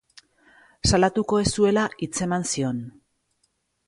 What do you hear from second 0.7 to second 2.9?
Salatuko ez zuela hitzeman zion.